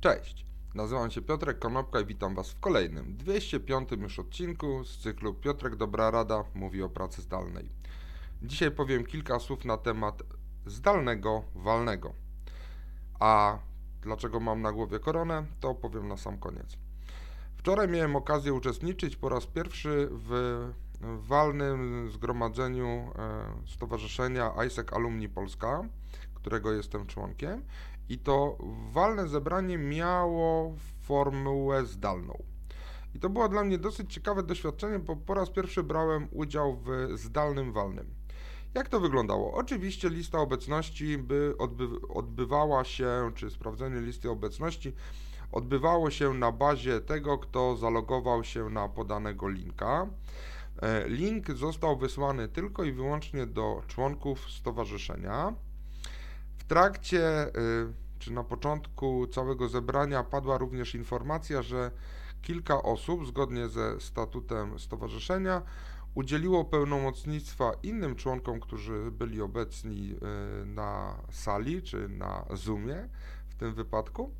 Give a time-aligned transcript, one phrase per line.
[0.00, 5.34] Cześć, nazywam się Piotrek Konopka i witam Was w kolejnym, 205 już odcinku z cyklu
[5.34, 7.70] Piotrek Dobra Rada mówi o pracy zdalnej.
[8.42, 10.22] Dzisiaj powiem kilka słów na temat
[10.66, 12.12] zdalnego walnego.
[13.20, 13.58] A
[14.02, 16.76] dlaczego mam na głowie koronę, to powiem na sam koniec.
[17.56, 20.70] Wczoraj miałem okazję uczestniczyć po raz pierwszy w
[21.00, 23.12] walnym zgromadzeniu e,
[23.66, 25.84] Stowarzyszenia ISEC Alumni Polska,
[26.46, 27.62] którego jestem członkiem
[28.08, 28.58] i to
[28.92, 32.42] walne zebranie miało formułę zdalną.
[33.14, 37.18] I to było dla mnie dosyć ciekawe doświadczenie, bo po raz pierwszy brałem udział w
[37.18, 38.14] zdalnym walnym.
[38.74, 39.54] Jak to wyglądało?
[39.54, 44.92] Oczywiście lista obecności by odby odbywała się, czy sprawdzenie listy obecności
[45.52, 50.06] odbywało się na bazie tego, kto zalogował się na podanego linka.
[50.82, 55.65] E, link został wysłany tylko i wyłącznie do członków stowarzyszenia
[56.68, 57.52] trakcie, y,
[58.18, 61.90] czy na początku całego zebrania padła również informacja, że
[62.42, 65.62] kilka osób, zgodnie ze statutem stowarzyszenia,
[66.14, 70.14] udzieliło pełnomocnictwa innym członkom, którzy byli obecni
[70.62, 73.08] y, na sali czy na Zoomie
[73.48, 74.30] w tym wypadku.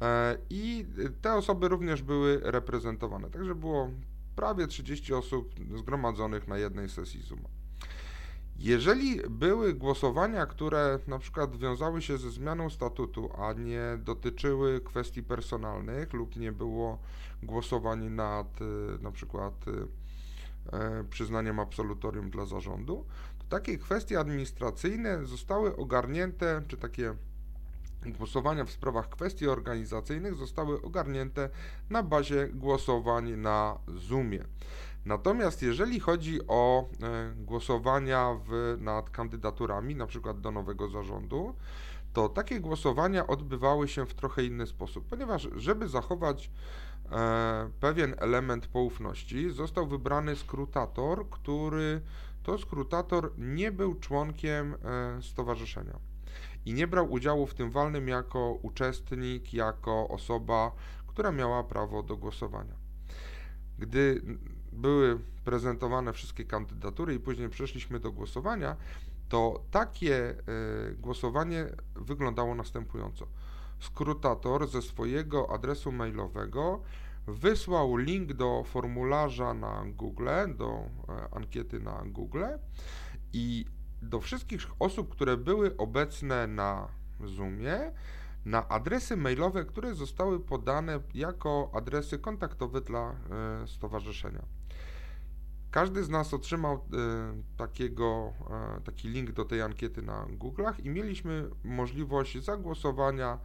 [0.00, 0.86] E, I
[1.22, 3.30] te osoby również były reprezentowane.
[3.30, 3.90] Także było
[4.36, 7.48] prawie 30 osób zgromadzonych na jednej sesji Zooma.
[8.60, 15.22] Jeżeli były głosowania, które na przykład wiązały się ze zmianą statutu, a nie dotyczyły kwestii
[15.22, 16.98] personalnych lub nie było
[17.42, 18.64] głosowań nad y,
[19.02, 19.86] na przykład y,
[20.72, 23.04] e, przyznaniem absolutorium dla zarządu,
[23.38, 27.14] to takie kwestie administracyjne zostały ogarnięte, czy takie
[28.06, 31.48] głosowania w sprawach kwestii organizacyjnych zostały ogarnięte
[31.90, 34.44] na bazie głosowań na Zoomie.
[35.04, 41.54] Natomiast jeżeli chodzi o e, głosowania w, nad kandydaturami, na przykład do nowego zarządu,
[42.12, 46.50] to takie głosowania odbywały się w trochę inny sposób, ponieważ żeby zachować
[47.12, 52.00] e, pewien element poufności, został wybrany skrutator, który
[52.42, 55.98] to skrutator nie był członkiem e, stowarzyszenia
[56.66, 60.72] i nie brał udziału w tym walnym jako uczestnik, jako osoba,
[61.06, 62.74] która miała prawo do głosowania.
[63.78, 64.22] Gdy
[64.80, 68.76] były prezentowane wszystkie kandydatury i później przeszliśmy do głosowania,
[69.28, 73.26] to takie y, głosowanie wyglądało następująco.
[73.80, 76.82] Skrutator ze swojego adresu mailowego
[77.26, 82.44] wysłał link do formularza na Google, do e, ankiety na Google
[83.32, 83.64] i
[84.02, 86.88] do wszystkich osób, które były obecne na
[87.24, 87.92] Zoomie,
[88.44, 94.59] na adresy mailowe, które zostały podane jako adresy kontaktowe dla e, stowarzyszenia.
[95.70, 96.78] Każdy z nas otrzymał y,
[97.56, 98.32] takiego,
[98.78, 103.38] y, taki link do tej ankiety na Google'ach i mieliśmy możliwość zagłosowania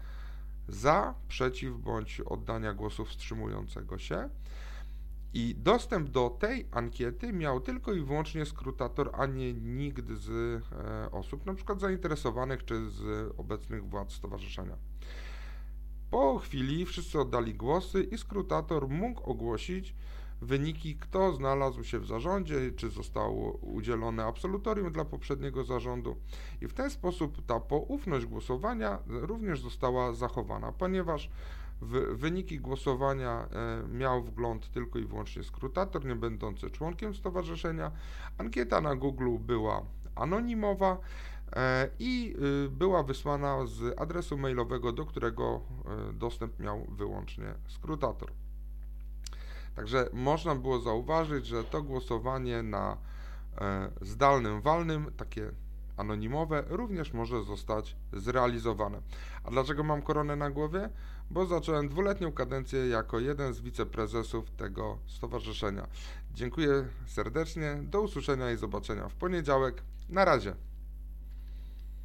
[0.68, 4.30] za, przeciw bądź oddania głosu wstrzymującego się.
[5.34, 11.12] I dostęp do tej ankiety miał tylko i wyłącznie skrutator, a nie nikt z e,
[11.12, 14.78] osób, na przykład zainteresowanych czy z obecnych władz stowarzyszenia.
[16.12, 19.96] Po chwili wszyscy oddali głosy i skrutator mógł ogłosić,
[20.42, 26.16] wyniki, kto znalazł się w zarządzie, czy zostało udzielone absolutorium dla poprzedniego zarządu.
[26.62, 31.30] I w ten sposób ta poufność głosowania również została zachowana, ponieważ
[31.82, 37.92] w wyniki głosowania e, miał wgląd tylko i wyłącznie skrutator, nie będący członkiem stowarzyszenia.
[38.38, 39.82] Ankieta na Google była
[40.16, 40.98] anonimowa
[41.56, 42.36] e, i
[42.66, 45.62] y, była wysłana z adresu mailowego, do którego
[46.10, 48.32] e, dostęp miał wyłącznie skrutator.
[49.76, 52.98] Także można było zauważyć, że to głosowanie na
[53.58, 55.52] e, zdalnym walnym, takie
[55.98, 59.02] anonimowe, również może zostać zrealizowane.
[59.44, 60.90] A dlaczego mam koronę na głowie?
[61.32, 65.88] Bo zacząłem dwuletnią kadencję jako jeden z wiceprezesów tego stowarzyszenia.
[66.34, 69.84] Dziękuję serdecznie, do usłyszenia i zobaczenia w poniedziałek.
[70.10, 70.56] Na razie.